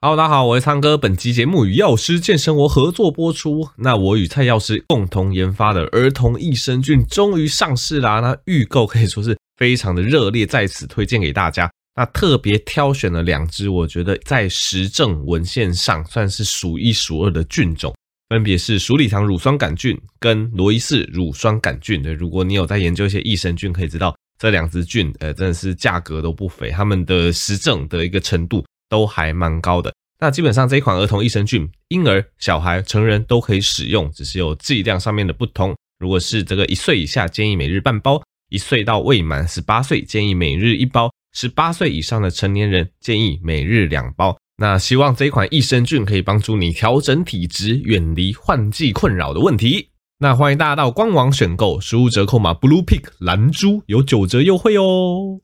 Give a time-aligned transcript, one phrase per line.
[0.00, 0.96] Hello，大家好，我是苍哥。
[0.96, 3.68] 本期节目与药师健生活合作播出。
[3.78, 8.20] 那我与蔡药师共同研发的儿童益生菌终于上市啦！
[8.20, 11.68] 那预购可以说是非常的热烈，在此推荐给大家。
[11.96, 17.92] 那特别挑选了两支，我觉得在实证文献上算是数一数二的菌种，
[18.28, 22.00] 分别是鼠李糖乳酸杆菌跟罗伊氏乳酸杆菌。
[22.00, 28.64] 对，如果你有在研究一些益生菌，可以知道这两支菌，呃，真的是价格都不菲，他们的实证的一个程度。
[28.88, 29.92] 都还蛮高的。
[30.20, 35.76] 那基本上这一款儿童益生菌，婴儿、小孩、成人都可以使用，只是有剂量上面的不同。
[36.00, 38.20] 如果是这个一岁以下，建议每日半包；
[38.50, 44.36] 一岁到未满十八岁，建议每日一包；十八岁以上的成年人，建议每日两包。
[44.56, 49.90] 那希望这一款益生菌可以帮助你调整体质，远离换季困扰的问题。
[50.18, 55.40] 那欢迎大家到官网选购，输入折扣码 Blue Pick 蓝猪有九折优惠哦。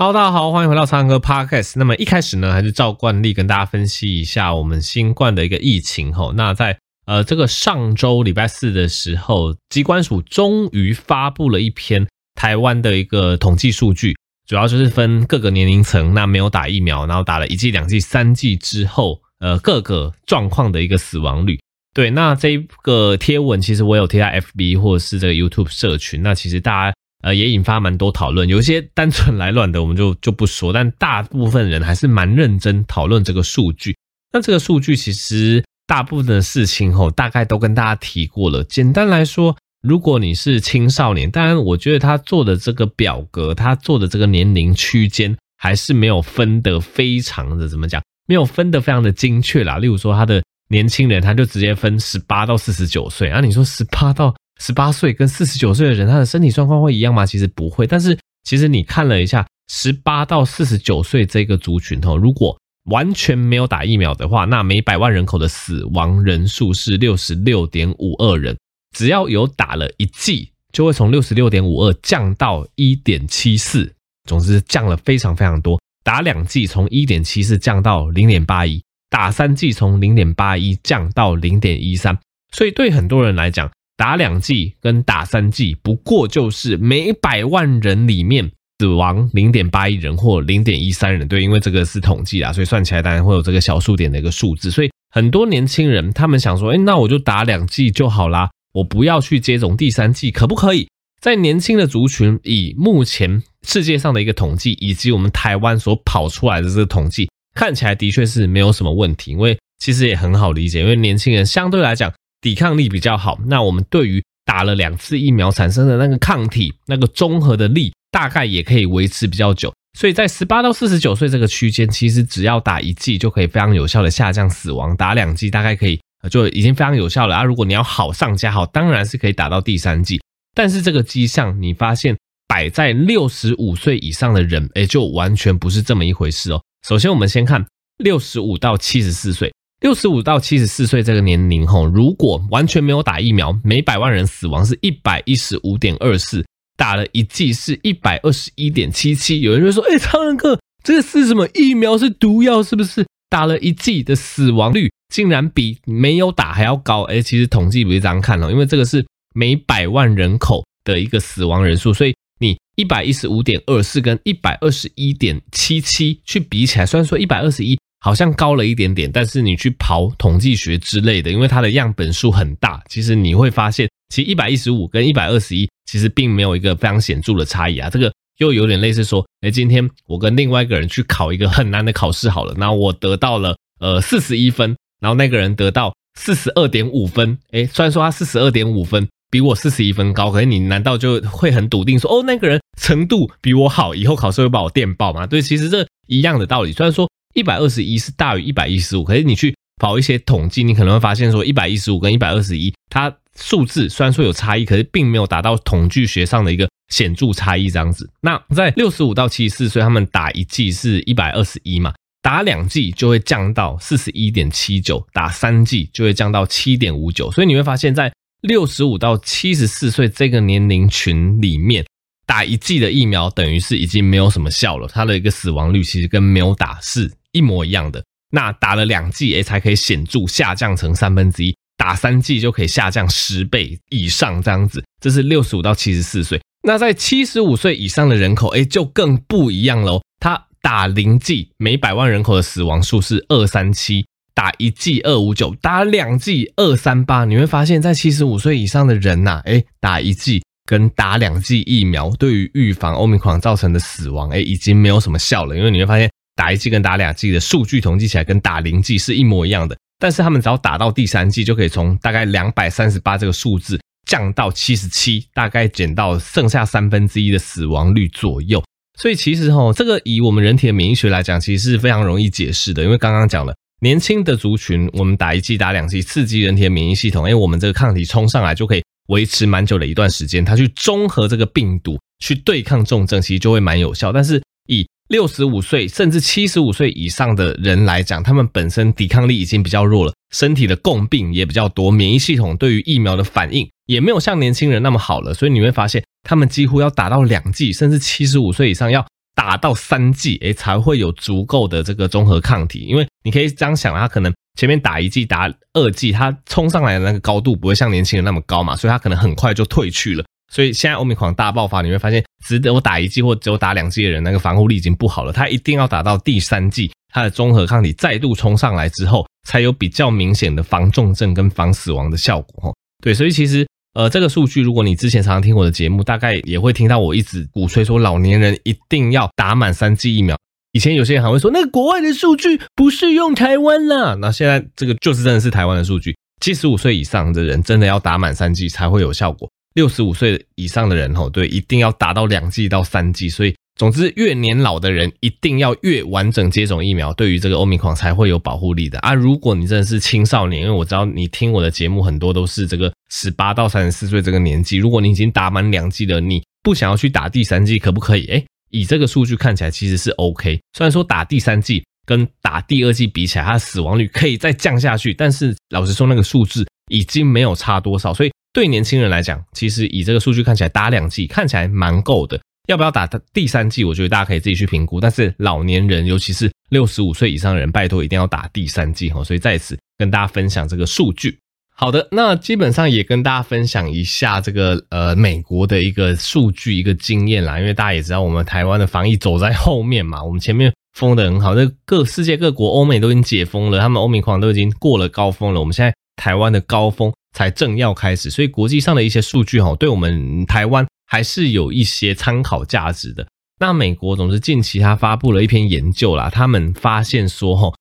[0.00, 1.72] Hello，大家好，欢迎回到苍哥 Podcast。
[1.74, 6.32] 那么一开始呢，还是照惯例跟大家分析一下我们新冠的一个疫情吼。
[6.34, 14.14] 那在呃这个上周礼拜四的时候，机关署终于发布了一篇台湾的一个统计数据，
[14.46, 21.58] 主要就是分各个年龄层，那没有打疫苗，然后打了一剂、两剂、三剂之后，呃各个状况的一个死亡率。
[21.92, 26.94] 对，那这个贴文其实我有贴在 FB 或者是这个 YouTube 社群，那其实大家。
[27.22, 33.96] 呃，也引发蛮多讨论，有些单纯来乱的，我们就就不说，但大部分人还是蛮认真讨论这个数据。
[34.32, 38.62] 那这个数据其实大部分的事情吼，大概都跟大家提过了。
[38.62, 49.78] 简单来说，如果你是青少年，当然我觉得他做的这个表格，他做的这个年龄区间还是没有分得非常的怎么讲，没有分得非常的精确啦。
[49.78, 54.32] 例如说，他的年轻人，他就直接分十八到四十九岁啊，你说十八到。
[54.58, 57.24] 十八岁跟四十九岁的人，他的身体状况会一样吗？
[57.24, 57.86] 其实不会。
[57.86, 62.58] 但是其实你看了一下，十八到四十九岁这个族群哦，如果
[62.90, 68.56] 完全没有打疫苗的话，那每百万人口的死亡人数是六十六点五二人。
[68.96, 73.92] 只要有打了一剂，就会从六十六点五二降到一点七四。
[74.24, 75.80] 总之降了非常非常多。
[76.02, 82.18] 打两剂从一点七四降到零点八一，打三剂从零点八一降到零点一三。
[82.50, 88.48] 所以对很多人来讲，打两剂跟打三剂，不过就是每百万人里面
[88.78, 94.70] 死亡零点八一人或零点一三人，对，因为这个是统计啦，所以算起来当然会有这个小数点的一个数字。
[94.70, 100.88] 所以很多年轻人他们想说，诶，那我就打两剂就好啦，我不要去接种第三剂，可不可以？
[101.20, 112.12] 在年轻的族群，以目前世界上的一个统计，以及我们台湾所跑出来的这个统计，看起来的确是没有什么问题，因为其实也很好理解，因为年轻人相对来讲。
[112.40, 119.72] 抵抗力比较好，那我们对于打了两次疫苗产生的那个抗体，那个综合的力大概也可以维持比较久。
[119.98, 126.00] 所以在十八到四十九岁这个区间，其实只要打一剂就可以非常有效的下降死亡，打两剂大概可以
[126.30, 127.42] 就已经非常有效了啊。
[127.42, 130.20] 如果你要好上加好，当然是可以打到第三剂。
[130.54, 132.16] 但是这个迹象你发现
[132.46, 136.62] 摆在六十五岁以上的人，诶，就完全不是这么一回事哦。
[136.86, 137.66] 首先我们先看
[137.98, 139.52] 六十五到七十四岁。
[139.80, 146.44] 六十五到七十四岁这个年龄吼，如果完全没有打疫苗，每百万人死亡是一百一十五点二四，
[146.76, 149.40] 打了一剂是一百二十一点七七。
[149.40, 151.96] 有人就说：“哎，超人哥，这个是什么疫苗？
[151.96, 153.06] 是毒药是不是？
[153.30, 167.78] 打了一剂的死亡率竟然比没有打还要高？”哎，其实统计不是这样看哦，因为这个是每百万人口的一个死亡人数，所以你一百一十五点二四跟一百二十一点七七去比起来，虽然说一百二十一。
[168.00, 177.90] 好像高了一点点，但是你去跑统计学之类的，因为它的样本数很大，其实你会发现，其实一百一十五跟一百二十一其实并没有一个非常显著的差异啊。
[177.90, 195.26] 这个又有点类似说，哎，今天我跟另外一个人去考一个很难的考试好了，那我得到了呃四十一分，然后那个人得到四十二点五分，哎，虽然说他四十二点五分比我四十一分高，可是你难道就会很笃定说，哦，那个人程度比我好，以后考试会把我电爆吗？
[195.26, 197.08] 对，其实这一样的道理，虽然说。
[197.34, 208.10] 一百二十一是大于一百一十五，可是你去跑一些统计，你可能会发现说一百一十五跟一百二十一，它数字虽然说有差异，可是并没有达到统计学上的一个显著差异这样子。
[208.22, 217.30] 那在六十五到七十四岁，他们打一剂是一百二十一嘛，打两剂就会降到四十一点七九，打三剂就会降到七点五九。
[217.30, 221.84] 所以你会发现在六十五到七十四岁这个年龄群里面。
[222.28, 228.04] 打一剂的疫苗等于是已经没有什么效了，它的一个死亡率其实跟没有打是一模一样的。
[228.30, 234.84] 那打了两剂诶才可以显著下降成三分之一，打三剂就可以下降十倍以上这样子。
[235.00, 236.38] 这是六十五到七十四岁。
[236.64, 244.04] 那在七十五岁以上的人口诶就更不一样喽，它打零剂每百万人口的死亡数是二三七，
[244.34, 247.24] 打一剂二五九，打两剂二三八。
[247.24, 255.56] 你会发现在七十五岁以上的人呐、啊，诶，打一剂跟打两剂疫苗对于预防 Omicron 造成的死亡，诶，已经没有什么效了。
[255.56, 268.62] 因为你会发现打一剂跟打两剂的数据统计起来跟打零剂是一模一样的，但是他们只要打到第三剂，就可以从大概两百三十八这个数字降到七十七，大概减到剩下三分之一的死亡率左右。
[269.00, 272.84] 所以其实哈，这个以我们人体的免疫学来讲，其实是非常容易解释的。
[272.84, 284.10] 因为刚刚讲了，年轻的族群，我们打一剂、打两剂，刺激人体的免疫系统，因为我们这个抗体冲上来，就可以维持蛮久的一段时间，它去中和这个病毒，去对抗重症，其实就会蛮有效。
[284.10, 296.02] 但是以六十五岁甚至七十五岁以上的人来讲，他们本身抵抗力已经比较弱了，身体的共病也比较多，免疫系统对于疫苗的反应也没有像年轻人那么好了，所以你会发现。
[296.24, 302.80] 他们几乎要打到两剂，甚至七十五岁以上要打到三剂，诶，才会有足够的这个综合抗体。
[302.80, 310.24] 因为你可以这样想，他可能前面打一剂、打二剂，他冲上来的那个高度不会像年轻人那么高嘛，所以他可能很快就退去了。
[310.52, 315.32] 所以现在欧米狂大爆发，你会发现，只有打一剂或只有打两剂的人，那个防护力已经不好了。
[315.32, 322.74] 他一定要打到第三剂，他的综合抗体再度冲上来之后，才有比较明显的防重症跟防死亡的效果。
[323.00, 323.64] 对，所以其实。
[323.94, 330.38] 呃，这个数据，如果你之前常常听我的节目，大概也会听到我一直鼓吹说，老年人一定要打满三剂疫苗。
[330.72, 334.14] 以前有些人还会说，那个国外的数据不适用台湾啦。
[334.20, 339.50] 那现在这个就是真的是台湾的数据，七十五岁以上的人真的要打满三剂才会有效果。
[339.74, 343.28] 六十五岁以上的人吼，对，一定要打到两剂到三剂。
[343.28, 343.54] 所以。
[343.78, 349.14] 总之，越年老的人一定要越完整接种疫苗，对于这个欧米狂才会有保护力的啊！
[349.14, 358.26] 如果你真的是青少年，因为我知道你听我的节目很多都是这个十八到三十四岁这个年纪，如果你已经打满两剂了，你不想要去打第三剂，可不可以？
[358.26, 360.60] 诶，以这个数据看起来其实是 OK。
[360.76, 368.14] 虽然说打第三季跟打第二季比起来，它的死亡率可以再降下去，但是老实说，那个数字已经没有差多少。
[368.14, 372.40] 所以对年轻人来讲，其实以这个数据看起来，打两季看起来蛮够的。
[372.68, 373.82] 要不要打第三季？
[373.82, 375.00] 我觉得大家可以自己去评估。
[375.00, 379.24] 但是老年人，尤其是六十五岁以上的人，拜托一定要打第三季哈。
[379.24, 381.38] 所以在此跟大家分享这个数据。
[381.80, 387.60] 好的，那基本上也跟大家分享一下这个呃美国的一个数据一个经验啦。
[387.60, 395.60] 因为大家也知道，我们台湾的防疫走在后面嘛，我们前面封得很好，那各世界各国欧美都已经解封了，他们欧米狂都已经过了高峰了。
[395.60, 400.86] 我们现在台湾的高峰才正要开始，所以国际上的一些数据哈，对我们台湾。
[401.10, 403.26] 还是有一些参考价值的。
[403.58, 407.76] 那美国总是近期他发布了一篇研究啦，他们发现说，齁，诶，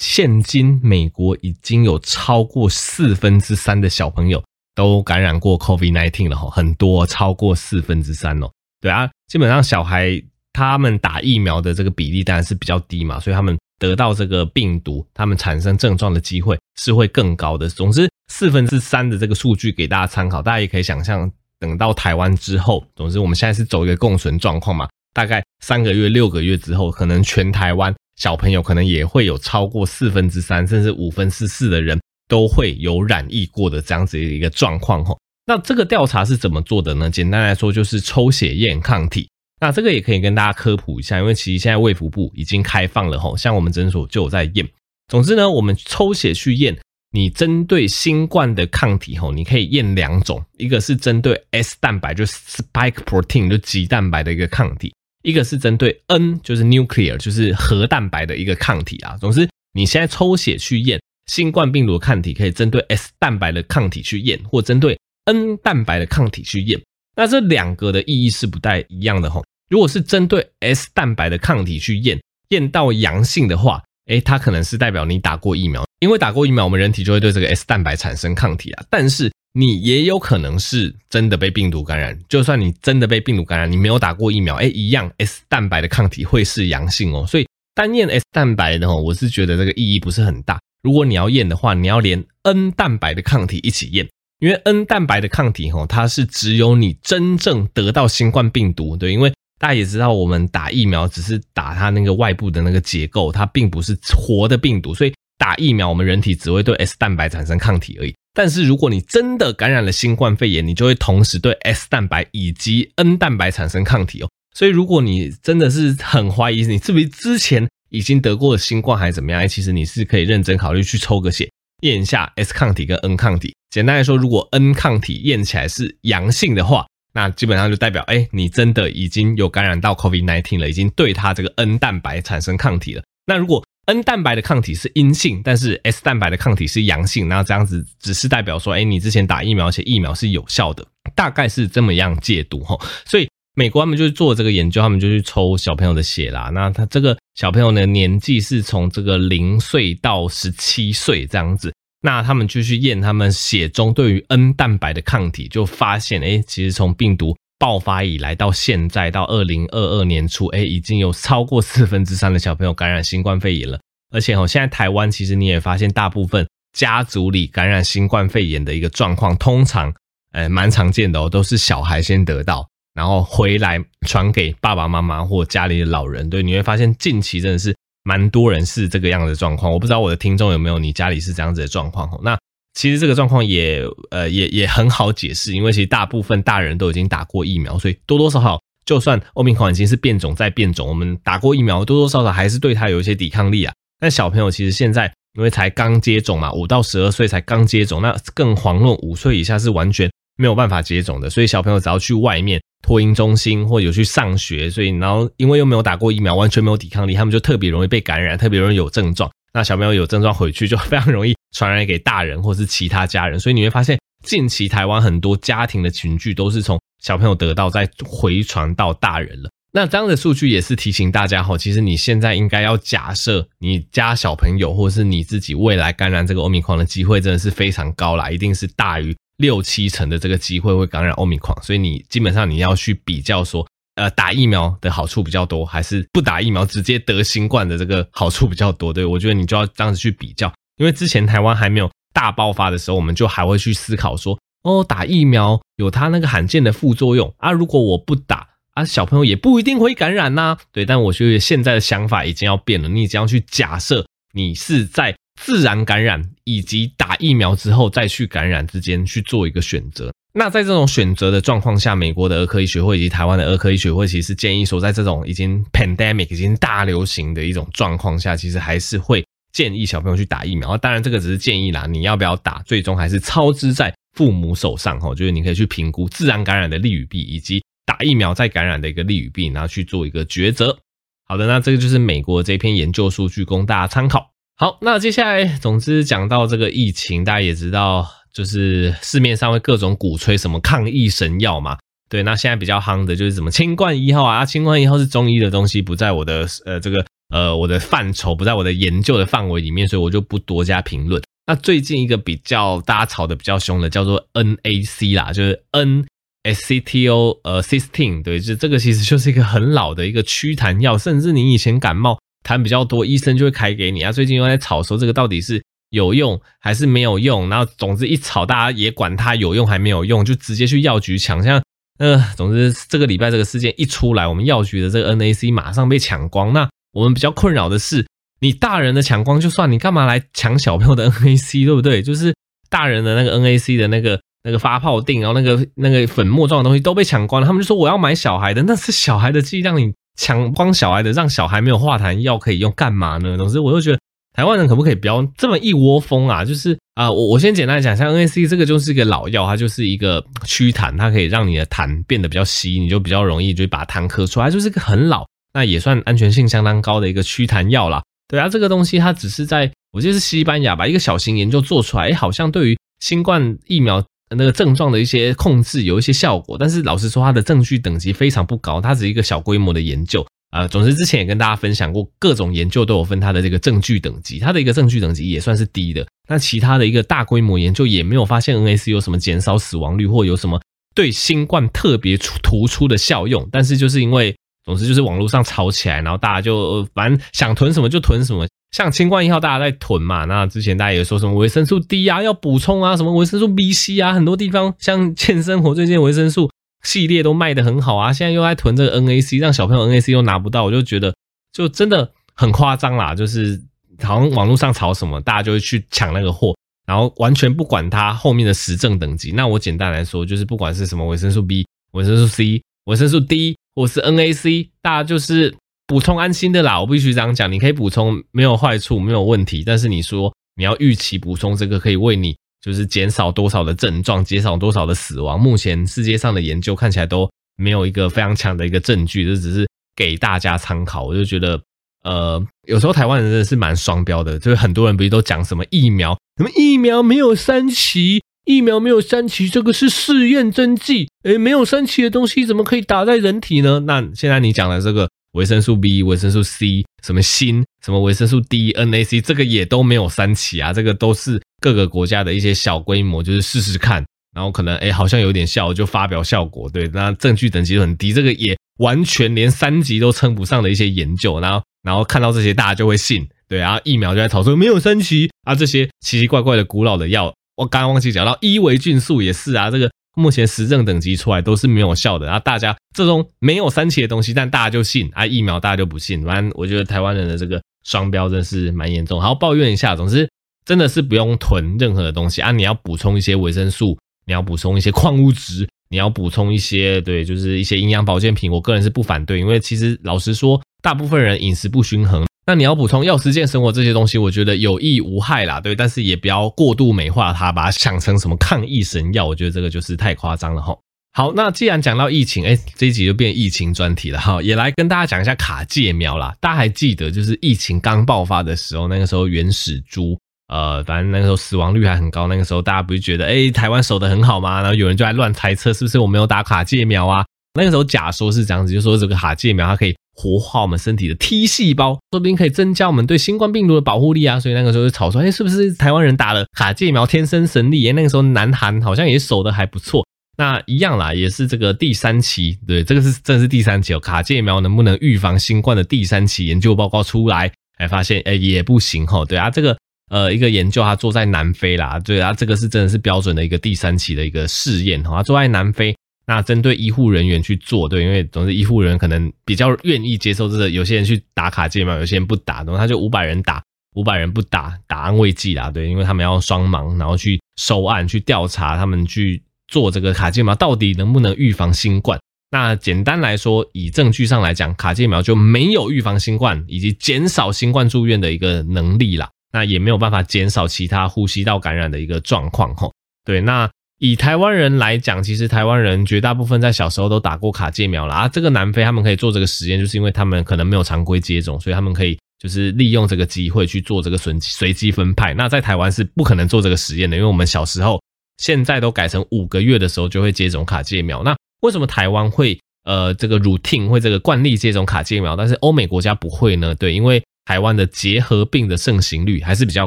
[0.00, 4.42] 现今美国已经有超过四分之三的小朋友
[4.74, 8.50] 都感染过 COVID-19 了，齁，很多超过四分之三哦。
[8.80, 10.20] 对啊，基本上小孩
[10.54, 17.68] 他们打疫苗的这个比例当然是比较低嘛，所以他们得到这个病毒，他们产生症状的机会是会更高的。
[17.68, 21.30] 总之，四分之三的这个数据给大家参考，大家也可以想象。
[21.58, 35.16] 等到台湾之后，总之我们现在是走一个共存状况嘛，大概三个月、六个月之后，可能全台湾小朋友可能也会有超过四分之三，甚至五分之四的人都会有染疫过的这样子的一个状况哈。
[35.46, 37.10] 那这个调查是怎么做的呢？
[37.10, 39.28] 简单来说就是抽血验抗体。
[39.58, 44.68] 那这个也可以跟大家科普一下，因为其实现在卫福部已经开放了吼，像我们诊所就有在验。
[45.08, 46.78] 总之呢，我们抽血去验。
[47.12, 59.16] 你针对新冠的抗体吼，你可以验两种，一个是针对 S 蛋白，就是 spike protein，就棘蛋白的一个抗体；一个是针对 N，就是 nuclear，就是核蛋白的一个抗体啊。
[59.18, 66.80] 总之，你现在抽血去验新冠病毒抗体，可以针对 S 蛋白的抗体去验，或针对 N 蛋白的抗体去验。
[67.16, 69.44] 那这两个的意义是不太一样的吼。
[69.68, 75.84] 如果是针对 S 蛋白的抗体去验，验到阳性的话，诶，它可能是代表你打过疫苗。
[76.00, 78.84] 因为打过疫苗，我们人体就会对这个 S 蛋白产生抗体啊。
[78.88, 82.18] 但是你也有可能是真的被病毒感染。
[82.28, 87.26] 就算你真的被病毒感染，你没有打过疫苗，哎，一样 S 蛋白的抗体会是阳性哦。
[87.26, 90.60] 所以单验 S 蛋白的哦，我是觉得这个意义不是很大。
[90.82, 105.12] 如果你要验的话，你要连 N 蛋白的抗体一起验，因为 N 蛋白的抗体哈，它是只有你真正得到新冠病毒，对，因为大家也知道，我们打疫苗只是打它那个外部的那个结构，它并不是活的病毒，所以。
[105.40, 108.14] 打疫苗，我们人体只会对 S 蛋白产生抗体而已。
[108.34, 114.28] 但是如果你真的感染了新冠肺炎，你就会同时对 S 蛋白以及 N 蛋白产生抗体哦。
[114.54, 123.54] 所以如果你真的是很怀疑你是不是之前已经得过新冠还是怎么样，其实你是可以认真考虑去抽个血验一下 S 抗体跟 N 抗体。
[123.70, 133.02] 简单来说，如果 N 抗体验起来是阳性的话，那基本上就代表，哎，你真的已经有感染到 COVID-19 了，已经对它这个 N 蛋白产生抗体了。
[133.26, 142.78] 那如果 N 蛋白的抗体是阴性，但是 S 蛋白的抗体是阳性，那这样子只是代表说，哎，你之前打疫苗，而且疫苗是有效的，大概是这么样解读哈。
[143.04, 146.50] 所以美国他们就是做这个研究，他们就去抽小朋友的血啦。
[146.54, 151.74] 那他这个小朋友的年纪是从这个零岁到十七岁这样子。
[152.02, 163.78] 那他们就去验他们血中对于 N 蛋白的抗体，就发现，哎，其实从病毒爆发以来到现在到二零二二年初，哎，已经有超过四分之三的小朋友感染新冠肺炎了。
[164.10, 169.94] 而且哦，现在台湾其实你也发现，大部分家族里感染新冠肺炎的一个状况，通常，
[170.32, 176.28] 呃，蛮常见的哦，都是小孩先得到，然后回来传给爸爸妈妈或家里的老人。
[176.28, 177.76] 对，你会发现近期真的是。
[178.02, 182.18] 蛮多人是这个样的状况，我不知道我的听众有没有你家里是这样子的状况哦。
[182.24, 182.36] 那
[182.80, 193.74] 其实这个状况也呃也也很好解释，因为其实大部分大人都已经打过疫苗，所以多多少少就算欧米狂已经是变种再变种，我们打过疫苗多多少少还是对它有一些抵抗力啊。
[193.98, 202.58] 但小朋友其实现在因为才刚接种嘛，五到十二岁才刚接种，那更遑论五岁以下是完全没有办法接种的，所以小朋友只要去外面。
[202.82, 209.30] 托婴中心或有去上学，所以然后因为又没有打过疫苗，完全没有抵抗力，他们就特别容易被感染，特别容易有症状。
[209.52, 219.50] 那小朋友有症状回去就非常容易传染给大人或是其他家人，所以你会发现近期台湾很多家庭的群聚都是从小朋友得到再回传到大人了。
[219.72, 229.16] 那这样的数据也是提醒大家齁，其实你现在应该要假设你家小朋友或是你自己未来感染这个欧米狂的机会真的是非常高啦，一定是大于。
[229.36, 238.92] 六七成的这个机会会感染欧米狂，所以你基本上你要去比较说，呃，打疫苗的好处比较多，还是不打疫苗直接得新冠的这个好处比较多？
[238.92, 250.56] 对，我觉得你就要这样子去比较，因为之前台湾还没有大爆发的时候，我们就还会去思考说，哦，打疫苗有它那个罕见的副作用啊，如果我不打啊，小朋友也不一定会感染呐。
[250.72, 255.14] 对，但我觉得现在的想法已经要变了，你已经要去假设你是在。
[255.42, 260.12] 自然感染以及打疫苗之后再去感染之间去做一个选择。
[260.34, 270.76] 那在这种选择的状况下，美国的儿科医学会以及台湾的儿科医学会其实建议说，在这种已经 pandemic 已经大流行的一种状况下，其实还是会建议小朋友去打疫苗。
[270.76, 275.14] 当然，这个只是建议啦，你要不要打，最终还是操之在父母手上哈。
[275.14, 280.78] 就是你可以去评估自然感染的利与弊，以及打疫苗再感染的一个利与弊，然后去做一个抉择。
[281.26, 284.30] 好的，那这个就是美国这篇研究数据，供大家参考。
[284.56, 291.78] 好，那接下来，总之讲到这个疫情，大家也知道，就是市面上会各种鼓吹什么抗疫神药嘛。
[292.08, 301.22] 对，那现在比较夯的就是什么清冠一号啊，清冠一号是中医的东西，不在我的呃这个呃我的范畴，不在我的研究的范围里面，所以我就不多加评论。
[301.46, 306.06] 那最近一个比较大家吵得比较凶的叫做 NAC 啦，就是 N
[306.44, 312.18] Acetyl 呃 Cysteine，对，就这个其实就是一个很老的一个祛痰药，甚至你以前感冒。
[312.42, 314.10] 痰比较多，医生就会开给你啊。
[314.10, 321.42] 最近又在吵说这个到底是有用还是没有用，然后总之一吵，大家也管它有用还没有用，就直接去药局抢。
[321.42, 321.62] 像
[321.98, 326.54] 呃，总之这个礼拜这个事件一出来，我们药局的这个 NAC 马上被抢光。
[326.54, 328.06] 那我们比较困扰的是，
[328.40, 332.02] 你大人的抢光就算，你干嘛来抢小朋友的 NAC，对不对？
[332.02, 332.34] 就是
[332.68, 337.46] 大人的那个 NAC 的那个那个发泡錠，然后那个那个粉末状的东西都被抢光了。
[337.46, 339.92] 他们就说我要买小孩的，那是小孩的剂量，你。
[340.16, 343.38] 抢光小孩的，让小孩没有化痰药可以用，干嘛呢？
[343.38, 343.98] 总之，我就觉得
[344.34, 346.44] 台湾人可不可以不要这么一窝蜂啊？
[346.44, 358.02] 就是啊，我我先简单讲，像 NAC 这个就是一个老药，它就是一个祛痰，它可以让你的痰变得比较稀，你就比较容易就把痰咳出来，就是一个很老，那也算安全性相当高的一个祛痰药啦。
[358.28, 364.04] 对啊，这个东西它只是在我记得是西班牙吧，一个小型研究做出来，诶，好像对于新冠疫苗。
[364.36, 370.68] 那个症状的一些控制有一些效果，但是老实说，它的证据等级非常不高，它只是一个小规模的研究啊。
[370.68, 376.06] 总之，之前也跟大家分享过，各种研究都有分它的这个证据等级，它的一个证据等级也算是低的。
[376.28, 380.62] 那其他的一个大规模研究也没有发现 NAC 有什么减少死亡率或有什么
[380.94, 383.48] 对新冠特别突出的效用。
[383.50, 388.46] 但是就是因为，总之就是网络上吵起来，然后大家就反正想囤什么就囤什么。
[388.72, 390.26] 像清冠一号，大家在囤嘛。
[390.26, 396.48] 那之前大家也说什么维生素 D 啊，要补充啊，什么维生素 B、C 啊，很多地方像健生活最近维生素
[396.84, 398.12] 系列都卖得很好啊。
[398.12, 401.12] 现在又在囤这个 NAC，让小朋友 NAC 又拿不到，我就觉得
[401.52, 403.12] 就真的很夸张啦。
[403.12, 403.60] 就是
[404.02, 406.54] 好像网络上炒什么，大家就会去抢那个货，
[406.86, 409.32] 然后完全不管它后面的实证等级。
[409.32, 415.54] 那我简单来说，就是不管是什么维生素 B、维生素 C、维生素 D 我是 NAC，大家就是。
[415.86, 419.64] 补充安心的啦，我必须这样讲，你可以补充没有坏处，没有问题。
[419.66, 425.40] 但是你说你要预期补充这个可以为你就是减少多少的症状，减少多少的死亡。
[425.40, 431.02] 目前世界上的研究看起来都没有一个非常强的一个证据，这只是给大家参考。
[431.02, 431.60] 我就觉得，
[432.04, 443.80] 呃，有时候台湾人真的是蛮双标的，就是很多人不是都讲什么疫苗，什么疫苗没有三期，疫苗没有三期，这个是试验针剂，诶，没有三期的东西怎么可以打在人体呢？
[443.86, 445.08] 那现在你讲的这个。
[445.34, 454.04] 维生素 B、维生素 C，什么锌、什么维生素 D、NAC，这个也都没有三期啊，这个都是各个国家的一些小规模，就是试试看，
[454.34, 469.90] 然后可能诶好像有点效，就发表效果，对，那证据等级很低，这个也完全连三级都称不上的一些研究，然后然后看到这些大家就会信，对，然后疫苗就在炒作没有三期啊，这些奇奇怪怪的古老的药，我刚刚忘记讲到伊维菌素也是啊，这个。
[470.16, 476.24] 目前实证等级出来都是没有效的，然后大家这种没有三期的东西，但大家就信啊，疫苗大家就不信。
[476.24, 479.20] 反正我觉得台湾人的这个双标真是蛮严重。
[479.20, 480.28] 好，抱怨一下，总之
[480.64, 488.50] 真的是不用囤任何的东西啊，你要补充一些维生素，你要补充一些矿物质，你要补充一些对，就是一些营养保健品。
[488.50, 492.26] 我个人是不反对，因为其实老实说，大部分人饮食不均衡。
[492.50, 500.76] 那你要补充药食健生活这些东西，我觉得有益无害啦，对，但是也不要过度美化它，把它想成什么抗疫神药，我觉得这个就是太夸张了哈。
[501.12, 506.34] 好，那既然讲到疫情，哎，这一集就变疫情专题了哈，也来跟大家讲一下卡介苗啦。
[506.40, 514.60] 大家还记得就是疫情刚爆发的时候，那个时候原始猪，呃，反正那个时候死亡率还很高，那个时候大家不是觉得，哎，台湾守得很好吗？
[514.60, 517.24] 然后有人就来乱猜测，是不是我没有打卡介苗啊？
[517.54, 519.94] 那个时候假说是这样子，就说这个卡介苗它可以。
[520.20, 524.38] 活化我们身体的 T 细胞，说不定可以增加我们对新冠病毒的保护力啊！
[524.38, 527.88] 所以那个时候就吵说，哎，是不是台湾人打了卡介苗天生神力？
[527.88, 530.06] 哎那个时候南韩好像也守得还不错。
[530.36, 534.00] 那一样啦，也是这个第三期，对，这个是这是第三期哦。
[534.00, 539.24] 卡介苗能不能预防新冠的第三期研究报告出来，才发现，哎，也不行哈。
[539.24, 539.76] 对啊，这个
[540.10, 545.94] 呃一个研究它做在南非啦，对啊，这个是真的是标准的一个第三期的一个试验哈，做在南非。
[546.30, 553.60] 那针对医护人员去做，对，因为总是医护人员可能比较愿意接受这个，有些人去打卡介苗，有些人不打，然后他就五百人打，
[553.96, 562.16] 五百人不打，打安慰剂啦，对，因为他们要双盲，然后去收案，去调查，他们去做这个卡介苗到底能不能预防新冠。
[562.52, 572.94] 那简单来说，以证据上来讲，卡介苗就没有预防新冠以及减少新冠住院的一个能力啦，那也没有办法减少其他呼吸道感染的一个状况吼。
[573.24, 573.68] 对，那。
[574.00, 578.26] 以台湾人来讲，其实台湾人绝大部分在小时候都打过卡介苗了啊。
[578.26, 585.34] 这个南非他们可以做这个实验，就是因为他们可能没有常规接种，所以他们可以就是利用这个机会去做这个随随机分派。
[585.34, 588.00] 那在台湾是不可能做这个实验的，因为我们小时候
[588.38, 591.22] 现在都改成五个月的时候就会接种卡介苗。
[591.22, 596.74] 那为什么台湾会呃这个 routine 会这个惯例接种卡介苗，但是欧美国家不会呢？
[596.74, 599.86] 对，因为台湾的结核病的盛行率还是比较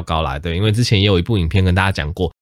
[0.00, 0.38] 高啦。
[0.38, 2.32] 对，因为之前也有一部影片跟大家讲过。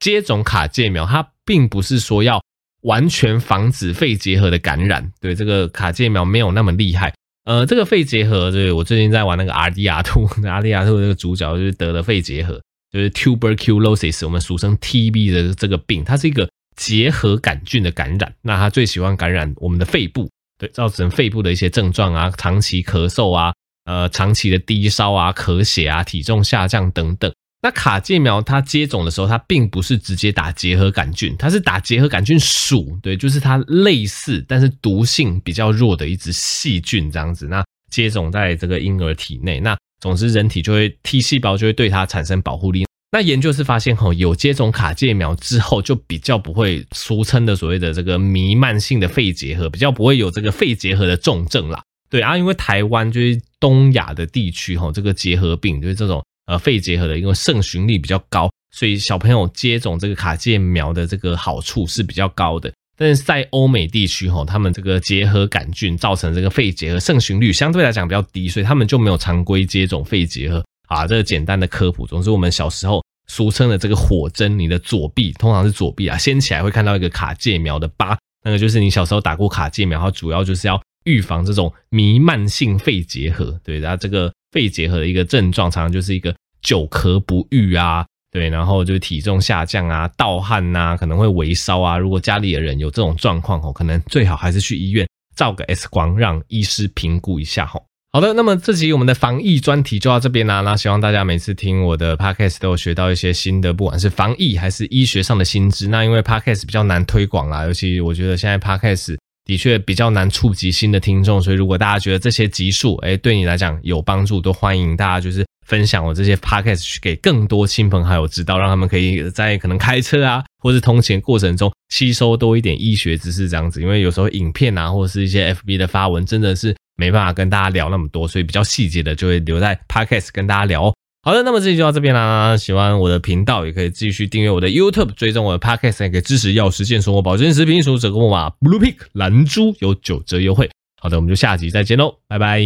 [0.00, 2.42] 接种卡介苗，它并不是说要
[2.82, 7.14] 完全防止肺结核的感染，对，这个卡介苗没有那么厉害。
[7.44, 12.60] 呃，这个肺结核，对，我最近在玩那个 RDR2，RDR2 这个主角就是得了肺结核，
[12.92, 18.34] 就是 tuberculosis，我们俗称 TB 的这个病，它是一个结核杆菌的感染。
[18.42, 23.52] 那它最喜欢感染我们的肺部，对，造成肺部的一些症状啊，长期咳嗽啊，
[23.84, 27.32] 呃，长期的低烧啊，咳血啊，体重下降等等。
[27.62, 37.46] 那卡介苗它接种的时候，它并不是直接打结核杆菌，它是打结核杆菌属，对，就是它类似，但是毒性比较弱的一只细菌这样子。
[37.48, 42.86] 那接种在这个婴儿体内，那总之人体就会 T 细胞就会对它产生保护力。
[43.12, 51.82] 那研究是发现吼，有接种卡介苗之后，就比较不会俗称的所谓的这个弥漫性的肺结核，比较不会有这个肺结核的重症啦。
[52.08, 56.24] 对啊，因为台湾就是东亚的地区吼，这个结核病就是这种。
[56.50, 62.72] 呃，肺结核的，因为盛行率比较高，所以小朋友接种这个卡介苗的这个好处是比较高的。
[62.96, 70.64] 但是在欧美地区吼，他们这个结核杆菌造成这个肺结核盛行率相对来讲比较低，所以他们就没有常规接种肺结核。
[70.88, 72.04] 啊，这个简单的科普。
[72.04, 83.58] 总之，我们小时候俗称的这个火针，你的左臂通常是左臂啊，掀起来会看到一个卡介苗的疤，那个就是你小时候打过卡介苗，它主要就是要预防这种弥漫性肺结核。
[83.64, 84.32] 对，然后这个。
[84.52, 91.96] 肺结核的一个症状，常常就是一个久咳不愈啊，对，然后就是体重下降啊，盗汗呐，可能会微烧啊。
[91.96, 97.80] 如果家里的人有这种状况哦，可能最好还是去医院照个 X 光，让医师评估一下哈。
[98.12, 100.62] 好的，那么这集我们的防疫专题就到这边啦。
[100.62, 105.86] 那希望大家每次听我的 Podcast 都有学到一些新的，不管是防疫还是医学上的新知。
[105.86, 109.16] 那因为 Podcast 比较难推广啦，尤其我觉得现在 Podcast。
[109.50, 123.82] 的确比较难触及新的听众，所以如果大家觉得这些集数，哎，对你来讲有帮助，都欢迎大家就是分享我这些 podcast 去给更多亲朋好友知道，让他们可以在可能开车啊，或是通勤过程中吸收多一点医学知识这样子。
[123.82, 130.94] 因为有时候影片啊，或者是一些 FB 的发文，真的是没办法跟大家聊那么多，所以比较细节的就会留在 podcast 跟大家聊哦。
[131.22, 132.56] 好的，那么这期就到这边啦。
[132.56, 140.70] 喜欢我的频道，也可以继续订阅我的 YouTube，追踪我的 Podcast，也可以支持药师健生活保健食品，输入折扣码 Blue Pick 蓝珠有九折优惠。
[140.98, 142.62] 好的，我们就下集再见喽，拜拜。